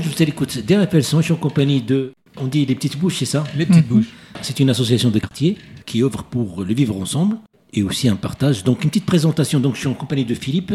je 0.00 0.08
vous 0.08 0.22
écoute. 0.22 0.58
Derrière 0.58 0.88
Pelson, 0.88 1.18
je 1.18 1.24
suis 1.24 1.32
en 1.32 1.36
compagnie 1.36 1.82
de. 1.82 2.12
On 2.36 2.46
dit 2.46 2.64
les 2.66 2.74
petites 2.74 2.98
bouches, 2.98 3.18
c'est 3.18 3.24
ça 3.24 3.44
Les 3.56 3.66
petites 3.66 3.88
bouches. 3.88 4.10
C'est 4.42 4.60
une 4.60 4.70
association 4.70 5.10
de 5.10 5.18
quartier 5.18 5.56
qui 5.86 6.02
œuvre 6.02 6.24
pour 6.24 6.62
le 6.62 6.74
vivre 6.74 6.96
ensemble 6.96 7.38
et 7.72 7.82
aussi 7.82 8.08
un 8.08 8.16
partage. 8.16 8.64
Donc 8.64 8.84
une 8.84 8.90
petite 8.90 9.06
présentation. 9.06 9.60
Donc 9.60 9.74
je 9.74 9.80
suis 9.80 9.88
en 9.88 9.94
compagnie 9.94 10.24
de 10.24 10.34
Philippe, 10.34 10.72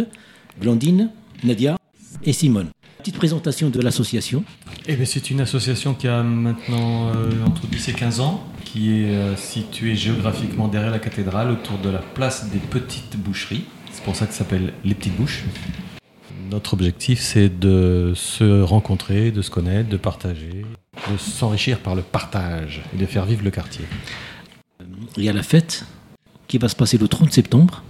Blandine, 0.60 1.10
Nadia 1.44 1.78
et 2.24 2.34
Simone. 2.34 2.68
Petite 2.98 3.18
présentation 3.18 3.70
de 3.70 3.82
l'association. 3.82 4.44
Eh 4.88 4.96
bien, 4.96 5.06
c'est 5.06 5.30
une 5.30 5.42
association 5.42 5.94
qui 5.94 6.08
a 6.08 6.24
maintenant 6.24 7.10
euh, 7.10 7.46
entre 7.46 7.68
10 7.68 7.90
et 7.90 7.94
15 7.94 8.20
ans, 8.22 8.44
qui 8.64 8.92
est 8.92 9.10
euh, 9.10 9.36
située 9.36 9.96
géographiquement 9.96 10.68
derrière 10.68 10.92
la 10.92 11.00
cathédrale, 11.00 11.52
autour 11.52 11.78
de 11.80 11.90
la 11.90 12.00
place 12.00 12.50
des 12.50 12.60
petites 12.60 13.18
boucheries. 13.18 13.66
C'est 13.92 14.04
pour 14.04 14.16
ça 14.16 14.26
que 14.26 14.34
ça 14.34 14.40
s'appelle 14.40 14.74
les 14.86 14.96
petites 14.96 15.16
bouches. 15.18 15.44
Notre 16.50 16.74
objectif, 16.74 17.20
c'est 17.20 17.50
de 17.50 18.14
se 18.16 18.62
rencontrer, 18.62 19.32
de 19.32 19.42
se 19.42 19.50
connaître, 19.50 19.90
de 19.90 19.98
partager, 19.98 20.66
de 21.12 21.18
s'enrichir 21.18 21.80
par 21.80 21.96
le 21.96 22.02
partage 22.02 22.82
et 22.94 22.98
de 22.98 23.06
faire 23.06 23.26
vivre 23.26 23.44
le 23.44 23.52
quartier. 23.52 23.86
Il 25.18 25.24
y 25.24 25.30
a 25.30 25.34
la 25.34 25.44
fête 25.44 25.86
qui 26.48 26.58
va 26.58 26.70
se 26.70 26.76
passer 26.76 26.98
le 26.98 27.08
30 27.08 27.32
septembre 27.32 27.84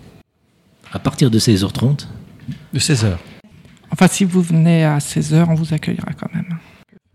à 0.92 1.00
partir 1.00 1.32
de 1.32 1.40
16h30. 1.40 2.08
De 2.74 2.80
16h. 2.80 3.18
Enfin, 3.92 4.08
si 4.08 4.26
vous 4.26 4.42
venez 4.42 4.84
à 4.84 4.98
16h, 4.98 5.46
on 5.50 5.56
vous 5.56 5.74
accueillera 5.74 6.14
quand 6.14 6.34
même. 6.34 6.58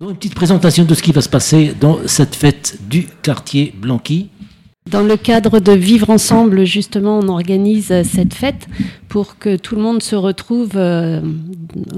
Donc, 0.00 0.11
une 0.11 0.17
petite 0.17 0.34
présentation 0.34 0.84
de 0.84 0.95
ce 0.95 1.02
qui 1.02 1.12
va 1.12 1.20
se 1.20 1.28
passer 1.28 1.75
dans 1.78 2.06
cette 2.06 2.34
fête 2.34 2.78
du 2.89 3.06
quartier 3.23 3.75
Blanqui. 3.77 4.30
Dans 4.91 5.03
le 5.03 5.19
cadre 5.19 5.61
de 5.61 5.72
Vivre 5.72 6.08
ensemble, 6.08 6.64
justement, 6.64 7.19
on 7.19 7.28
organise 7.28 7.91
euh, 7.91 8.05
cette 8.05 8.33
fête 8.33 8.69
pour 9.08 9.36
que 9.36 9.56
tout 9.56 9.77
le 9.77 9.83
monde 9.83 10.03
se 10.03 10.17
retrouve. 10.17 10.72
euh, 10.77 11.20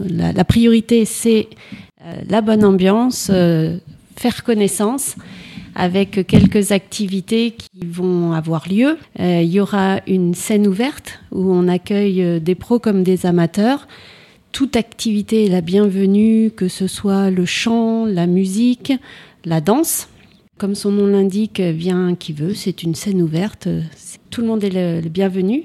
La, 0.09 0.45
priorité, 0.45 1.05
c'est 1.05 1.49
euh, 2.05 2.13
la 2.29 2.41
bonne 2.41 2.65
ambiance, 2.65 3.31
faire 4.17 4.43
connaissance 4.43 5.15
avec 5.77 6.27
quelques 6.27 6.73
activités 6.73 7.53
qui 7.53 7.87
vont 7.87 8.33
avoir 8.33 8.69
lieu. 8.69 8.99
Il 9.19 9.45
y 9.45 9.61
aura 9.61 10.01
une 10.09 10.35
scène 10.35 10.67
ouverte 10.67 11.21
où 11.31 11.53
on 11.53 11.69
accueille 11.69 12.41
des 12.41 12.55
pros 12.57 12.81
comme 12.81 13.05
des 13.05 13.25
amateurs. 13.25 13.87
Toute 14.51 14.75
activité 14.75 15.47
est 15.47 15.49
la 15.49 15.61
bienvenue, 15.61 16.51
que 16.51 16.67
ce 16.67 16.89
soit 16.89 17.31
le 17.31 17.45
chant, 17.45 18.05
la 18.05 18.27
musique, 18.27 18.93
la 19.45 19.61
danse. 19.61 20.09
Comme 20.61 20.75
son 20.75 20.93
nom 20.93 21.07
l'indique, 21.07 21.59
vient 21.59 22.15
qui 22.15 22.35
veut, 22.35 22.53
c'est 22.53 22.83
une 22.83 22.95
scène 22.95 23.23
ouverte. 23.23 23.67
Tout 24.29 24.43
le 24.43 24.47
monde 24.47 24.63
est 24.63 24.69
le, 24.69 25.01
le 25.01 25.09
bienvenu. 25.09 25.65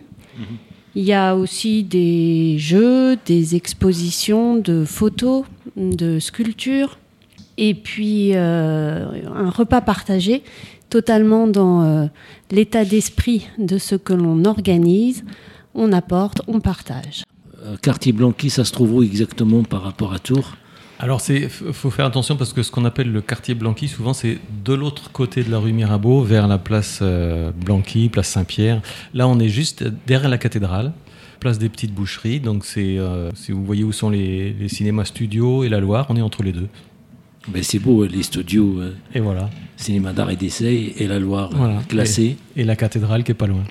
Il 0.95 1.03
y 1.03 1.11
a 1.11 1.35
aussi 1.35 1.83
des 1.83 2.55
jeux, 2.57 3.17
des 3.25 3.57
expositions 3.57 4.55
de 4.55 4.85
photos, 4.85 5.43
de 5.75 6.19
sculptures, 6.19 6.97
et 7.57 7.73
puis 7.73 8.35
euh, 8.35 9.05
un 9.35 9.49
repas 9.49 9.81
partagé, 9.81 10.43
totalement 10.89 11.45
dans 11.45 11.83
euh, 11.83 12.05
l'état 12.49 12.85
d'esprit 12.85 13.47
de 13.57 13.77
ce 13.77 13.95
que 13.95 14.13
l'on 14.13 14.45
organise. 14.45 15.25
On 15.73 15.91
apporte, 15.91 16.41
on 16.47 16.61
partage. 16.61 17.25
Euh, 17.65 17.75
quartier 17.81 18.13
Blanqui, 18.13 18.49
ça 18.49 18.63
se 18.63 18.71
trouve 18.71 18.93
où 18.93 19.03
exactement 19.03 19.63
par 19.63 19.81
rapport 19.81 20.13
à 20.13 20.19
Tours? 20.19 20.55
Alors, 20.97 21.21
il 21.29 21.49
faut 21.49 21.89
faire 21.91 22.05
attention 22.05 22.37
parce 22.37 22.53
que 22.53 22.63
ce 22.63 22.71
qu'on 22.71 22.85
appelle 22.85 23.11
le 23.11 23.21
quartier 23.21 23.53
Blanqui, 23.53 23.89
souvent, 23.89 24.13
c'est 24.13 24.37
de 24.63 24.73
l'autre 24.73 25.11
côté 25.11 25.43
de 25.43 25.51
la 25.51 25.57
rue 25.59 25.73
Mirabeau, 25.73 26.21
vers 26.23 26.47
la 26.47 26.57
place 26.57 26.99
euh, 27.01 27.51
Blanqui, 27.51 28.07
place 28.07 28.29
Saint-Pierre. 28.29 28.81
Là, 29.13 29.27
on 29.27 29.37
est 29.39 29.49
juste 29.49 29.83
derrière 30.07 30.29
la 30.29 30.37
cathédrale, 30.37 30.93
place 31.41 31.59
des 31.59 31.67
petites 31.67 31.93
boucheries. 31.93 32.39
Donc, 32.39 32.63
c'est, 32.63 32.97
euh, 32.97 33.29
si 33.35 33.51
vous 33.51 33.65
voyez 33.65 33.83
où 33.83 33.91
sont 33.91 34.09
les, 34.09 34.53
les 34.53 34.69
cinémas 34.69 35.03
studios 35.05 35.65
et 35.65 35.69
la 35.69 35.81
Loire, 35.81 36.05
on 36.09 36.15
est 36.15 36.21
entre 36.21 36.43
les 36.43 36.53
deux. 36.53 36.69
ben, 37.49 37.61
C'est 37.61 37.79
beau, 37.79 38.05
les 38.05 38.23
studios 38.23 38.79
euh, 38.79 38.95
Et 39.13 39.19
voilà. 39.19 39.49
cinéma 39.75 40.13
d'art 40.13 40.29
et 40.31 40.37
d'essai 40.37 40.93
et 40.97 41.07
la 41.07 41.19
Loire 41.19 41.49
Voilà. 41.53 41.81
classée. 41.89 42.37
Et 42.55 42.63
la 42.63 42.77
cathédrale 42.77 43.25
qui 43.25 43.31
est 43.31 43.35
pas 43.35 43.47
loin. 43.47 43.63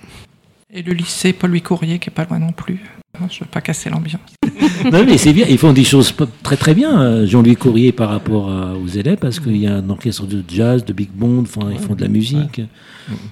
Et 0.73 0.81
le 0.81 0.93
lycée 0.93 1.31
Paul-Louis 1.33 1.61
Courrier 1.61 1.99
qui 1.99 2.09
est 2.09 2.13
pas 2.13 2.25
loin 2.25 2.39
non 2.39 2.51
plus. 2.51 2.79
Je 3.17 3.23
ne 3.23 3.29
veux 3.41 3.45
pas 3.45 3.61
casser 3.61 3.89
l'ambiance. 3.89 4.19
non, 4.91 5.05
mais 5.05 5.17
c'est 5.17 5.31
bien, 5.31 5.45
ils 5.47 5.57
font 5.57 5.71
des 5.71 5.85
choses 5.85 6.13
très 6.43 6.57
très 6.57 6.73
bien. 6.73 6.99
euh, 7.01 7.25
Jean-Louis 7.25 7.55
Courrier 7.55 7.91
par 7.93 8.09
rapport 8.09 8.51
à- 8.51 8.73
aux 8.75 8.87
élèves, 8.87 9.19
parce 9.19 9.39
qu'il 9.39 9.55
y 9.57 9.67
a 9.67 9.75
un 9.75 9.89
orchestre 9.89 10.25
de 10.25 10.43
jazz, 10.47 10.83
de 10.83 10.91
big 10.91 11.09
band, 11.11 11.41
enfin, 11.43 11.69
ils 11.71 11.79
font 11.79 11.95
de 11.95 12.01
la 12.01 12.09
musique. 12.09 12.61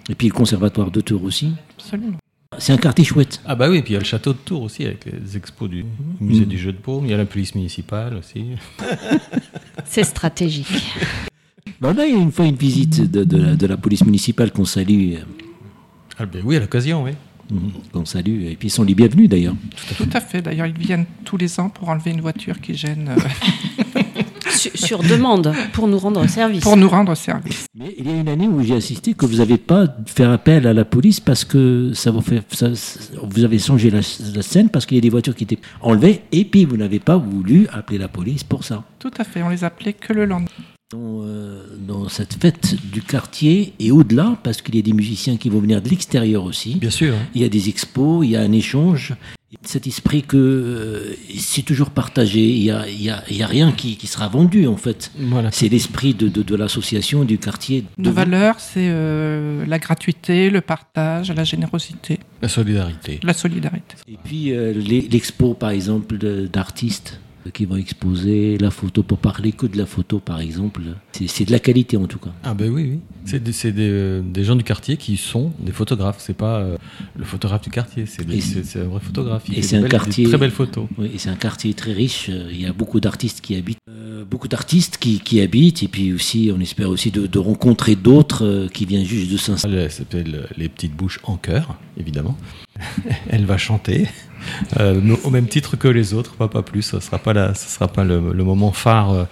Et 0.09 0.15
puis 0.15 0.27
le 0.27 0.33
conservatoire 0.33 0.89
de 0.89 1.01
Tours 1.01 1.23
aussi. 1.23 1.49
Absolument. 1.77 2.17
C'est 2.59 2.71
un 2.71 2.77
quartier 2.77 3.03
chouette. 3.03 3.41
Ah 3.45 3.55
bah 3.55 3.67
oui, 3.69 3.77
et 3.77 3.81
puis 3.81 3.91
il 3.91 3.95
y 3.95 3.97
a 3.97 3.99
le 3.99 4.05
château 4.05 4.31
de 4.31 4.37
Tours 4.37 4.61
aussi, 4.61 4.85
avec 4.85 5.05
les 5.05 5.35
expos 5.35 5.69
du 5.69 5.83
musée 6.21 6.45
du 6.45 6.57
jeu 6.57 6.71
de 6.71 6.77
paume. 6.77 7.03
Il 7.05 7.11
y 7.11 7.13
a 7.13 7.17
la 7.17 7.25
police 7.25 7.55
municipale 7.55 8.15
aussi. 8.15 8.45
C'est 9.85 10.03
stratégique. 10.03 10.67
Ben 11.81 11.93
là, 11.93 12.05
il 12.05 12.13
y 12.13 12.17
a 12.17 12.21
une 12.21 12.31
fois 12.31 12.45
une 12.45 12.55
visite 12.55 13.09
de, 13.11 13.23
de 13.23 13.37
la, 13.37 13.55
de 13.55 13.67
la 13.67 13.75
police 13.75 14.05
municipale 14.05 14.51
qu'on 14.51 14.65
salue, 14.65 15.15
Ah 16.19 16.25
ben 16.25 16.41
oui, 16.45 16.55
à 16.55 16.59
l'occasion, 16.59 17.03
oui. 17.03 17.11
mhm, 17.51 17.71
qu'on 17.91 18.05
salue, 18.05 18.43
et 18.45 18.55
puis 18.55 18.67
ils 18.67 18.71
sont 18.71 18.83
les 18.83 18.95
bienvenus 18.95 19.27
d'ailleurs. 19.29 19.55
Tout 19.97 20.09
à 20.13 20.21
fait. 20.21 20.41
D'ailleurs, 20.41 20.67
ils 20.67 20.77
viennent 20.77 21.05
tous 21.25 21.37
les 21.37 21.59
ans 21.59 21.69
pour 21.69 21.89
enlever 21.89 22.11
une 22.11 22.21
voiture 22.21 22.59
qui 22.61 22.75
gêne, 22.75 23.09
euh, 23.17 23.19
Sur, 24.55 24.71
sur 24.77 25.03
demande, 25.03 25.51
pour 25.73 25.87
nous 25.87 25.97
rendre 25.97 26.25
service. 26.27 26.61
pour 26.61 26.77
nous 26.77 26.87
rendre 26.87 27.15
service. 27.15 27.65
Mais 27.75 27.95
il 27.97 28.07
y 28.07 28.11
a 28.13 28.15
une 28.19 28.29
année 28.29 28.47
où 28.47 28.61
j'ai 28.61 28.75
assisté 28.75 29.13
que 29.15 29.25
vous 29.25 29.37
n'avez 29.37 29.57
pas 29.57 29.87
fait 30.05 30.23
appel 30.25 30.67
à 30.67 30.73
la 30.73 30.85
police 30.85 31.19
parce 31.19 31.43
que 31.43 31.91
ça 31.95 32.11
vous 32.11 32.21
fait, 32.21 32.43
ça- 32.53 32.73
ça- 32.75 32.99
vous 33.23 33.43
avez 33.43 33.57
changé 33.57 33.89
la, 33.89 33.99
la 34.35 34.41
scène 34.43 34.69
parce 34.69 34.85
qu'il 34.85 34.95
y 34.95 34.99
a 34.99 35.01
des 35.01 35.09
voitures 35.09 35.35
qui 35.35 35.45
étaient 35.45 35.57
enlevées 35.81 36.21
et 36.31 36.45
puis 36.45 36.65
vous 36.65 36.77
n'avez 36.77 36.99
pas 36.99 37.17
voulu 37.17 37.67
appeler 37.73 37.97
la 37.97 38.07
police 38.07 38.43
pour 38.43 38.63
ça. 38.63 38.83
Tout 38.99 39.11
à 39.17 39.23
fait. 39.23 39.41
On 39.41 39.49
les 39.49 39.63
appelait 39.63 39.93
que 39.93 40.13
le 40.13 40.25
lendemain. 40.25 40.47
Dans, 40.93 41.23
euh, 41.23 41.63
dans 41.87 42.07
cette 42.07 42.35
fête 42.39 42.75
du 42.91 43.01
quartier 43.01 43.73
et 43.79 43.89
au-delà, 43.91 44.37
parce 44.43 44.61
qu'il 44.61 44.75
y 44.75 44.79
a 44.79 44.83
des 44.83 44.93
musiciens 44.93 45.37
qui 45.37 45.49
vont 45.49 45.59
venir 45.59 45.81
de 45.81 45.89
l'extérieur 45.89 46.43
aussi. 46.43 46.75
Bien 46.75 46.91
sûr. 46.91 47.15
hein. 47.15 47.25
Il 47.33 47.41
y 47.41 47.45
a 47.45 47.49
des 47.49 47.67
expos, 47.67 48.23
il 48.23 48.29
y 48.31 48.35
a 48.35 48.41
un 48.41 48.51
échange. 48.51 49.15
Cet 49.63 49.85
esprit 49.87 50.21
que 50.23 50.37
euh, 50.37 51.15
c'est 51.37 51.61
toujours 51.61 51.91
partagé, 51.91 52.43
il 52.57 52.63
n'y 52.63 52.71
a, 52.71 52.87
il 52.89 53.01
y 53.01 53.09
a- 53.09 53.23
il 53.29 53.37
y 53.37 53.43
a 53.43 53.47
rien 53.47 53.71
qui, 53.71 53.97
qui 53.97 54.07
sera 54.07 54.27
vendu 54.27 54.65
en 54.67 54.77
fait. 54.77 55.11
Voilà. 55.17 55.49
C'est 55.51 55.69
l'esprit 55.69 56.13
de, 56.15 56.27
de, 56.27 56.41
de 56.43 56.55
l'association, 56.55 57.23
du 57.23 57.37
quartier. 57.37 57.85
Nos 57.99 58.11
valeurs, 58.11 58.59
c'est 58.59 58.87
euh, 58.89 59.63
la 59.67 59.79
gratuité, 59.79 60.49
le 60.49 60.61
partage, 60.61 61.31
la 61.31 61.43
générosité, 61.43 62.19
La 62.41 62.49
solidarité. 62.49 63.19
la 63.23 63.33
solidarité. 63.33 63.95
Et 64.07 64.17
puis 64.23 64.51
euh, 64.51 64.73
l'expo 65.13 65.53
par 65.53 65.69
exemple 65.71 66.17
d'artistes 66.51 67.19
qui 67.51 67.65
vont 67.65 67.75
exposer 67.75 68.57
la 68.57 68.71
photo 68.71 69.03
pour 69.03 69.17
parler 69.17 69.51
que 69.51 69.65
de 69.65 69.77
la 69.77 69.85
photo 69.85 70.19
par 70.19 70.39
exemple. 70.39 70.81
C'est 71.27 71.45
de 71.45 71.51
la 71.51 71.59
qualité 71.59 71.97
en 71.97 72.07
tout 72.07 72.19
cas. 72.19 72.31
Ah 72.43 72.53
ben 72.53 72.69
oui, 72.71 72.83
oui. 72.91 72.99
C'est 73.25 73.41
des, 73.41 73.51
c'est 73.53 73.71
des, 73.71 74.21
des 74.21 74.43
gens 74.43 74.55
du 74.55 74.63
quartier 74.63 74.97
qui 74.97 75.17
sont 75.17 75.51
des 75.59 75.71
photographes. 75.71 76.17
C'est 76.19 76.33
pas 76.35 76.59
euh, 76.59 76.77
le 77.17 77.23
photographe 77.23 77.61
du 77.63 77.69
quartier, 77.69 78.05
c'est 78.05 78.21
un 78.79 78.83
vrai 78.85 78.99
photographe. 79.01 79.43
Il 79.47 79.57
et 79.57 79.61
c'est 79.61 79.77
un 79.77 79.81
belles- 79.81 79.91
quartier- 79.91 80.25
très 80.27 80.37
belles 80.37 80.51
photos. 80.51 80.87
Oui, 80.97 81.11
et 81.13 81.17
c'est 81.17 81.29
un 81.29 81.35
quartier 81.35 81.73
très 81.73 81.93
riche. 81.93 82.29
Il 82.29 82.61
y 82.61 82.65
a 82.65 82.73
beaucoup 82.73 82.99
d'artistes 82.99 83.41
qui 83.41 83.55
habitent, 83.55 83.77
euh, 83.89 84.25
beaucoup 84.25 84.47
d'artistes 84.47 84.97
qui, 84.97 85.19
qui 85.19 85.39
habitent, 85.41 85.83
et 85.83 85.87
puis 85.87 86.11
aussi, 86.13 86.51
on 86.55 86.59
espère 86.59 86.89
aussi 86.89 87.11
de, 87.11 87.27
de 87.27 87.39
rencontrer 87.39 87.95
d'autres 87.95 88.45
euh, 88.45 88.67
qui 88.67 88.85
viennent 88.85 89.05
juste 89.05 89.31
de 89.31 89.37
s'installer. 89.37 89.77
Elle 89.83 89.91
s'appelle 89.91 90.47
Les 90.57 90.67
Petites 90.69 90.95
Bouches 90.95 91.19
en 91.23 91.37
chœur, 91.37 91.77
évidemment. 91.97 92.37
Elle 93.29 93.45
va 93.45 93.57
chanter 93.57 94.07
euh, 94.79 94.99
au 95.23 95.29
même 95.29 95.47
titre 95.47 95.77
que 95.77 95.87
les 95.87 96.13
autres, 96.13 96.33
pas, 96.33 96.47
pas 96.47 96.63
plus. 96.63 96.81
Ce 96.81 96.95
ne 96.97 97.01
sera 97.01 97.17
pas, 97.17 97.33
la, 97.33 97.53
ce 97.53 97.69
sera 97.69 97.87
pas 97.87 98.03
le, 98.03 98.33
le 98.33 98.43
moment 98.43 98.71
phare 98.71 99.11
euh, 99.13 99.23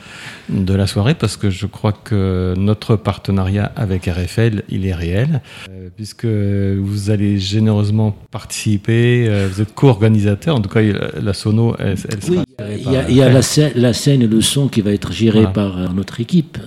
de 0.49 0.73
la 0.73 0.87
soirée 0.87 1.15
parce 1.15 1.37
que 1.37 1.49
je 1.49 1.65
crois 1.65 1.91
que 1.91 2.53
notre 2.57 2.95
partenariat 2.95 3.71
avec 3.75 4.05
RFL, 4.05 4.63
il 4.69 4.85
est 4.85 4.93
réel, 4.93 5.41
euh, 5.69 5.89
puisque 5.95 6.25
vous 6.25 7.09
allez 7.09 7.39
généreusement 7.39 8.15
participer, 8.31 9.27
euh, 9.27 9.49
vous 9.51 9.61
êtes 9.61 9.73
co-organisateur, 9.73 10.55
en 10.55 10.61
tout 10.61 10.69
cas 10.69 10.81
la, 10.81 11.33
sono, 11.33 11.75
elle, 11.79 11.97
elle 12.09 12.23
sera 12.23 12.43
il 12.77 12.91
y 12.91 12.95
a, 12.95 13.09
y 13.09 13.15
la, 13.33 13.41
scène, 13.41 13.71
la 13.75 13.93
scène 13.93 14.21
et 14.21 14.27
le 14.27 14.41
son 14.41 14.67
qui 14.67 14.81
va 14.81 14.91
être 14.91 15.11
géré 15.11 15.39
Voilà. 15.39 15.49
par 15.51 15.93
notre 15.93 16.21
équipe. 16.21 16.57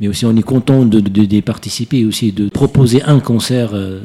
Mais 0.00 0.08
aussi, 0.08 0.26
on 0.26 0.36
est 0.36 0.42
content 0.42 0.84
de, 0.84 1.00
de, 1.00 1.24
de 1.24 1.40
participer 1.40 2.00
et 2.00 2.04
aussi 2.04 2.32
de 2.32 2.48
proposer 2.50 3.02
un 3.02 3.18
concert 3.18 3.70
euh, 3.72 4.00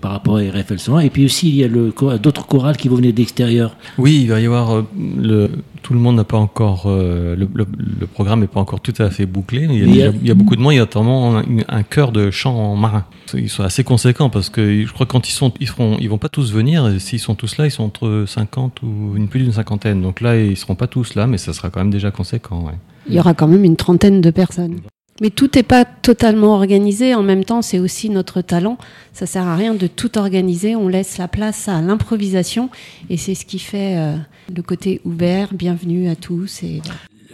par 0.00 0.12
rapport 0.12 0.36
à 0.36 0.40
RFL 0.40 0.78
101. 0.78 1.00
Et 1.00 1.10
puis 1.10 1.24
aussi, 1.24 1.48
il 1.48 1.54
y 1.56 1.64
a 1.64 1.68
d'autres 1.68 2.46
chorales 2.46 2.76
qui 2.76 2.88
vont 2.88 2.96
venir 2.96 3.12
de 3.12 3.18
l'extérieur. 3.18 3.76
Oui, 3.98 4.20
il 4.22 4.28
va 4.28 4.40
y 4.40 4.46
avoir 4.46 4.74
euh, 4.76 4.86
le, 5.18 5.50
tout 5.82 5.92
le 5.94 6.00
monde 6.00 6.16
n'a 6.16 6.24
pas 6.24 6.36
encore 6.38 6.84
euh, 6.86 7.34
le, 7.36 7.48
le- 7.54 7.66
le 8.00 8.06
programme 8.06 8.40
n'est 8.40 8.46
pas 8.46 8.60
encore 8.60 8.80
tout 8.80 8.94
à 8.98 9.10
fait 9.10 9.26
bouclé. 9.26 9.66
Il 9.70 9.78
y 9.78 9.82
a, 9.82 9.86
Mais 9.86 9.90
il 9.92 9.96
y 9.96 10.02
a- 10.02 10.06
déjà- 10.08 10.18
il 10.22 10.28
y 10.28 10.30
a 10.30 10.34
beaucoup 10.34 10.56
de 10.56 10.60
monde. 10.60 10.72
Il 10.72 10.76
y 10.76 10.78
a 10.78 10.82
notamment 10.82 11.36
un, 11.38 11.44
un 11.68 11.82
chœur 11.82 12.12
de 12.12 12.30
chant 12.30 12.76
marin. 12.76 13.04
Ils 13.34 13.48
sont 13.50 13.62
assez 13.62 13.84
conséquents 13.84 14.30
parce 14.30 14.48
que 14.50 14.84
je 14.86 14.92
crois 14.92 15.06
que 15.06 15.12
quand 15.12 15.28
ils 15.28 15.32
sont, 15.32 15.52
ils 15.60 15.68
feront, 15.68 15.96
ils 16.00 16.08
vont 16.08 16.18
pas 16.18 16.28
tous 16.28 16.52
venir. 16.52 16.86
Et 16.88 16.98
S'ils 16.98 17.18
sont 17.20 17.34
tous 17.34 17.56
là, 17.58 17.66
ils 17.66 17.70
sont 17.70 17.84
entre 17.84 18.24
50 18.26 18.82
ou 18.82 19.14
une 19.16 19.28
plus 19.28 19.40
d'une 19.40 19.52
cinquantaine. 19.52 20.00
Donc 20.02 20.20
là, 20.20 20.40
ils 20.40 20.56
seront 20.56 20.74
pas 20.74 20.86
tous 20.86 21.14
là, 21.14 21.26
mais 21.26 21.38
ça 21.38 21.52
sera 21.52 21.70
quand 21.70 21.80
même 21.80 21.90
déjà 21.90 22.10
conséquent. 22.10 22.64
ouais. 22.66 22.74
Il 23.08 23.14
y 23.14 23.18
aura 23.20 23.32
quand 23.34 23.48
même 23.48 23.64
une 23.64 23.76
trentaine 23.76 24.20
de 24.20 24.30
personnes. 24.30 24.80
Mais 25.20 25.30
tout 25.30 25.50
n'est 25.54 25.62
pas 25.64 25.84
totalement 25.84 26.54
organisé. 26.54 27.14
En 27.14 27.22
même 27.22 27.44
temps, 27.44 27.60
c'est 27.62 27.78
aussi 27.80 28.08
notre 28.08 28.40
talent. 28.40 28.78
Ça 29.12 29.26
sert 29.26 29.46
à 29.46 29.56
rien 29.56 29.74
de 29.74 29.86
tout 29.88 30.16
organiser. 30.16 30.76
On 30.76 30.86
laisse 30.88 31.18
la 31.18 31.26
place 31.28 31.68
à 31.68 31.80
l'improvisation. 31.80 32.70
Et 33.10 33.16
c'est 33.16 33.34
ce 33.34 33.44
qui 33.44 33.58
fait 33.58 33.96
euh, 33.96 34.16
le 34.54 34.62
côté 34.62 35.00
ouvert, 35.04 35.48
bienvenue 35.52 36.08
à 36.08 36.14
tous. 36.14 36.62
Et 36.62 36.80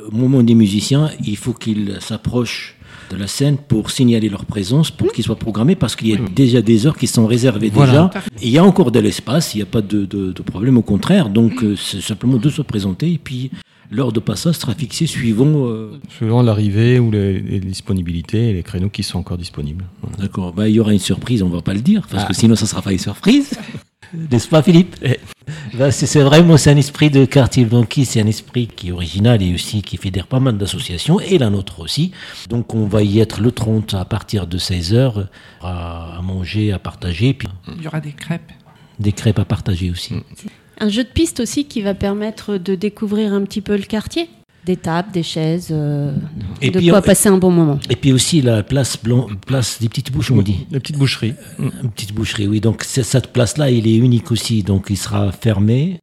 au 0.06 0.10
moment 0.14 0.42
des 0.42 0.54
musiciens, 0.54 1.10
il 1.24 1.36
faut 1.36 1.52
qu'ils 1.52 1.98
s'approchent 2.00 2.76
de 3.10 3.16
la 3.16 3.26
scène 3.26 3.58
pour 3.58 3.90
signaler 3.90 4.30
leur 4.30 4.46
présence, 4.46 4.90
pour 4.90 5.12
qu'ils 5.12 5.24
soient 5.24 5.36
programmés, 5.36 5.74
parce 5.76 5.94
qu'il 5.94 6.08
y 6.08 6.14
a 6.14 6.18
déjà 6.34 6.62
des 6.62 6.86
heures 6.86 6.96
qui 6.96 7.06
sont 7.06 7.26
réservées 7.26 7.68
Voilà. 7.68 8.10
déjà. 8.14 8.24
Et 8.40 8.46
il 8.46 8.50
y 8.50 8.56
a 8.58 8.64
encore 8.64 8.90
de 8.92 8.98
l'espace, 8.98 9.54
il 9.54 9.58
n'y 9.58 9.62
a 9.62 9.66
pas 9.66 9.82
de, 9.82 10.06
de- 10.06 10.32
de 10.32 10.42
problème, 10.42 10.78
au 10.78 10.82
contraire. 10.82 11.28
Donc 11.28 11.62
euh, 11.62 11.76
c'est 11.76 12.00
simplement 12.00 12.38
de 12.38 12.48
se 12.48 12.62
présenter, 12.62 13.12
et 13.12 13.18
puis 13.22 13.50
l'heure 13.90 14.12
de 14.12 14.20
passage 14.20 14.56
sera 14.56 14.74
fixée 14.74 15.06
suivant... 15.06 15.68
euh, 15.68 16.00
Suivant 16.08 16.42
l'arrivée 16.42 16.98
ou 16.98 17.10
les, 17.10 17.38
les 17.40 17.60
disponibilités 17.60 18.50
et 18.50 18.52
les 18.52 18.62
créneaux 18.62 18.88
qui 18.90 19.02
sont 19.02 19.18
encore 19.18 19.38
disponibles. 19.38 19.84
Voilà. 20.02 20.16
D'accord, 20.18 20.52
bah, 20.52 20.68
il 20.68 20.74
y 20.74 20.80
aura 20.80 20.92
une 20.92 20.98
surprise, 20.98 21.42
on 21.42 21.48
va 21.48 21.62
pas 21.62 21.74
le 21.74 21.80
dire, 21.80 22.06
parce 22.10 22.24
Ah. 22.24 22.28
que 22.28 22.34
sinon 22.34 22.56
ça 22.56 22.66
sera 22.66 22.82
pas 22.82 22.92
une 22.92 22.98
surprise. 22.98 23.50
N'est-ce 24.30 24.46
pas 24.48 24.62
Philippe? 24.62 24.94
Eh. 25.02 25.18
Bah, 25.76 25.90
c'est, 25.90 26.06
c'est 26.06 26.20
vraiment 26.22 26.56
c'est 26.56 26.70
un 26.70 26.76
esprit 26.76 27.10
de 27.10 27.24
quartier 27.24 27.64
Blanqui, 27.64 28.04
c'est 28.04 28.20
un 28.20 28.26
esprit 28.26 28.68
qui 28.68 28.88
est 28.88 28.92
original 28.92 29.42
et 29.42 29.52
aussi 29.54 29.82
qui 29.82 29.96
fédère 29.96 30.26
pas 30.28 30.38
mal 30.40 30.56
d'associations, 30.56 31.18
et 31.20 31.36
la 31.38 31.50
nôtre 31.50 31.80
aussi. 31.80 32.12
Donc 32.48 32.74
on 32.74 32.86
va 32.86 33.02
y 33.02 33.18
être 33.18 33.40
le 33.40 33.50
30 33.50 33.94
à 33.94 34.04
partir 34.04 34.46
de 34.46 34.56
16h, 34.58 35.26
à, 35.62 36.18
à 36.18 36.22
manger, 36.22 36.70
à 36.72 36.78
partager, 36.78 37.34
puis 37.34 37.48
Il 37.76 37.82
y 37.82 37.86
aura 37.88 38.00
des 38.00 38.12
crêpes. 38.12 38.52
des 39.00 39.12
crêpes 39.12 39.38
à 39.40 39.44
partager 39.44 39.90
aussi. 39.90 40.14
Un 40.80 40.88
jeu 40.88 41.04
de 41.04 41.08
piste 41.08 41.40
aussi 41.40 41.64
qui 41.66 41.82
va 41.82 41.94
permettre 41.94 42.56
de 42.58 42.74
découvrir 42.74 43.32
un 43.32 43.42
petit 43.42 43.60
peu 43.60 43.76
le 43.76 43.82
quartier. 43.84 44.28
Des 44.66 44.76
tables, 44.76 45.12
des 45.12 45.22
chaises, 45.22 45.68
euh, 45.72 46.14
Et 46.62 46.70
de 46.70 46.78
puis, 46.78 46.88
quoi 46.88 47.00
on- 47.00 47.02
passer 47.02 47.28
un 47.28 47.36
bon 47.36 47.50
moment. 47.50 47.78
Et 47.90 47.96
puis 47.96 48.12
aussi 48.12 48.40
la 48.40 48.62
place, 48.62 48.96
blanc, 49.02 49.26
place 49.46 49.78
des 49.78 49.90
petites 49.90 50.10
bouches, 50.10 50.30
on 50.30 50.40
dit. 50.40 50.66
Les 50.70 50.80
petites 50.80 50.96
boucheries. 50.96 51.34
Une 51.58 51.90
petite 51.90 52.14
boucherie, 52.14 52.46
oui. 52.46 52.60
Donc 52.60 52.82
cette 52.82 53.26
place-là, 53.32 53.70
il 53.70 53.86
est 53.86 53.96
unique 53.96 54.30
aussi. 54.32 54.62
Donc 54.62 54.86
il 54.88 54.96
sera 54.96 55.32
fermé 55.32 56.00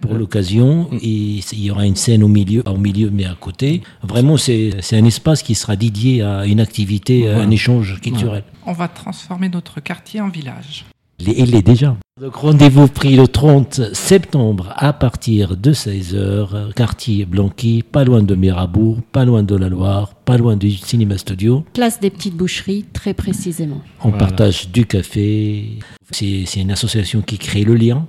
pour 0.00 0.14
l'occasion. 0.14 0.88
Et 1.02 1.40
il 1.52 1.60
y 1.62 1.70
aura 1.70 1.84
une 1.84 1.96
scène 1.96 2.22
au 2.22 2.28
milieu, 2.28 2.62
pas 2.62 2.70
au 2.70 2.78
milieu, 2.78 3.10
mais 3.10 3.26
à 3.26 3.34
côté. 3.38 3.82
Vraiment, 4.02 4.38
c'est 4.38 4.72
un 4.92 5.04
espace 5.04 5.42
qui 5.42 5.54
sera 5.54 5.76
dédié 5.76 6.22
à 6.22 6.46
une 6.46 6.60
activité, 6.60 7.28
à 7.28 7.38
un 7.40 7.50
échange 7.50 8.00
culturel. 8.00 8.42
On 8.64 8.72
va 8.72 8.88
transformer 8.88 9.50
notre 9.50 9.80
quartier 9.80 10.22
en 10.22 10.30
village. 10.30 10.86
Il 11.18 11.28
est- 11.28 11.38
il 11.40 11.50
l'est 11.50 11.62
déjà. 11.62 11.94
Donc 12.20 12.34
rendez-vous 12.34 12.88
pris 12.88 13.14
le 13.14 13.28
30 13.28 13.94
septembre 13.94 14.72
à 14.76 14.92
partir 14.92 15.56
de 15.56 15.72
16h, 15.72 16.72
quartier 16.74 17.24
Blanqui, 17.26 17.84
pas 17.84 18.02
loin 18.04 18.22
de 18.24 18.34
Mirabourg, 18.34 18.98
pas 19.12 19.24
loin 19.24 19.44
de 19.44 19.54
la 19.54 19.68
Loire, 19.68 20.14
pas 20.24 20.36
loin 20.36 20.56
du 20.56 20.72
cinéma 20.72 21.16
studio. 21.16 21.64
Place 21.74 22.00
des 22.00 22.10
petites 22.10 22.34
boucheries, 22.36 22.86
très 22.92 23.14
précisément. 23.14 23.80
On 24.02 24.08
Voilà. 24.08 24.26
partage 24.26 24.68
du 24.70 24.84
café. 24.84 25.78
C'est 26.10 26.42
c'est 26.46 26.60
une 26.60 26.72
association 26.72 27.22
qui 27.22 27.38
crée 27.38 27.62
le 27.62 27.74
lien. 27.76 28.06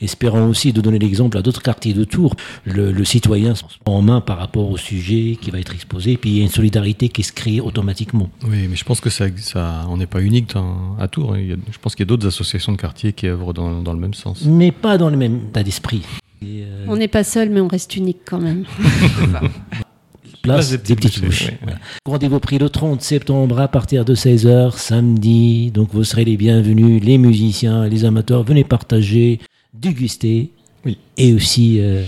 Espérons 0.00 0.48
aussi 0.48 0.72
de 0.72 0.80
donner 0.80 0.98
l'exemple 0.98 1.36
à 1.38 1.42
d'autres 1.42 1.62
quartiers 1.62 1.92
de 1.94 2.04
Tours. 2.04 2.34
Le, 2.64 2.90
le 2.92 3.04
citoyen 3.04 3.54
se 3.54 3.62
prend 3.84 3.96
en 3.98 4.02
main 4.02 4.20
par 4.20 4.38
rapport 4.38 4.70
au 4.70 4.76
sujet 4.76 5.36
qui 5.40 5.50
va 5.50 5.58
être 5.60 5.74
exposé, 5.74 6.16
puis 6.16 6.30
il 6.30 6.36
y 6.38 6.40
a 6.40 6.44
une 6.44 6.48
solidarité 6.50 7.08
qui 7.08 7.22
se 7.22 7.32
crée 7.32 7.60
automatiquement. 7.60 8.30
Oui, 8.48 8.66
mais 8.68 8.76
je 8.76 8.84
pense 8.84 9.00
que 9.00 9.10
ça, 9.10 9.26
ça 9.36 9.84
on 9.88 9.96
n'est 9.98 10.06
pas 10.06 10.20
unique 10.22 10.54
dans- 10.54 10.96
à 10.98 11.08
Tours. 11.08 11.36
Il 11.36 11.48
y 11.48 11.52
a- 11.52 11.56
je 11.70 11.78
pense 11.78 11.94
qu'il 11.94 12.04
y 12.04 12.08
a 12.08 12.10
d'autres 12.10 12.26
associations 12.26 12.72
de 12.72 12.78
quartier 12.78 13.12
qui 13.12 13.26
œuvrent 13.26 13.52
dans, 13.52 13.82
dans 13.82 13.92
le 13.92 13.98
même 14.00 14.14
sens. 14.14 14.44
Mais 14.44 14.72
pas 14.72 14.96
dans 14.98 15.10
le 15.10 15.16
même 15.16 15.36
état 15.50 15.62
d'esprit. 15.62 16.02
Et, 16.42 16.62
euh, 16.64 16.86
On 16.88 16.96
n'est 16.96 17.08
pas 17.08 17.22
seul, 17.24 17.50
mais 17.50 17.60
on 17.60 17.68
reste 17.68 17.94
unique 17.96 18.20
quand 18.24 18.40
même. 18.40 18.64
place 20.42 20.70
des 20.70 20.96
petites 20.96 21.18
oui. 21.22 21.48
Voilà. 21.62 21.78
Rendez-vous 22.06 22.40
pris 22.40 22.58
le 22.58 22.70
30 22.70 23.02
septembre 23.02 23.60
à 23.60 23.68
partir 23.68 24.04
de 24.06 24.14
16h, 24.14 24.78
samedi. 24.78 25.70
Donc 25.70 25.90
vous 25.92 26.04
serez 26.04 26.24
les 26.24 26.36
bienvenus, 26.38 27.02
les 27.04 27.18
musiciens, 27.18 27.86
les 27.86 28.04
amateurs. 28.06 28.42
Venez 28.42 28.64
partager, 28.64 29.38
déguster. 29.74 30.50
Oui. 30.84 30.98
Et 31.16 31.32
aussi, 31.34 31.80
euh, 31.80 32.04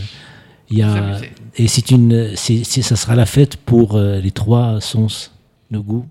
il 0.70 0.78
y 0.78 0.82
a. 0.82 0.92
S'amuser. 0.92 1.30
Et 1.56 1.68
c'est 1.68 1.90
une, 1.90 2.34
c'est, 2.34 2.64
ça 2.64 2.96
sera 2.96 3.14
la 3.14 3.26
fête 3.26 3.56
pour 3.56 3.96
euh, 3.96 4.20
les 4.20 4.30
trois 4.30 4.80
sens, 4.80 5.32
le 5.70 5.82
goût, 5.82 6.06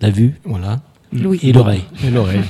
la 0.00 0.10
vue 0.10 0.40
Voilà. 0.44 0.80
Louis. 1.12 1.38
et 1.42 1.52
l'oreille. 1.52 1.84
Et 2.02 2.10
l'oreille. 2.10 2.40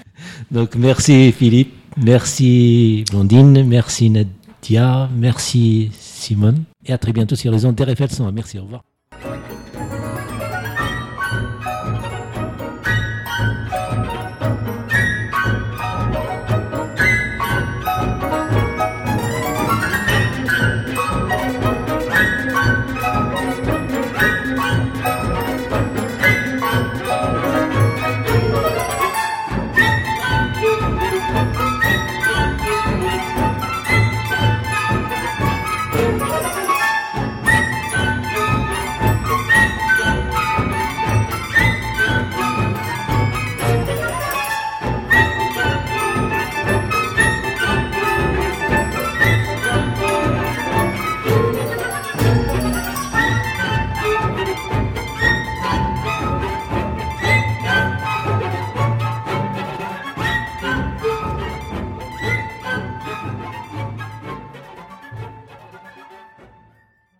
Donc 0.52 0.76
merci 0.76 1.32
Philippe, 1.32 1.72
merci 1.96 3.04
Blondine, 3.10 3.64
merci 3.64 4.08
Nadia, 4.08 5.10
merci 5.16 5.90
Simone. 5.92 6.62
Et 6.86 6.92
à 6.92 6.98
très 6.98 7.12
bientôt 7.12 7.34
sur 7.34 7.50
les 7.50 7.64
ondes 7.66 7.74
d'RFL 7.74 8.10
100. 8.10 8.30
Merci, 8.32 8.58
au 8.60 8.62
revoir. 8.62 8.84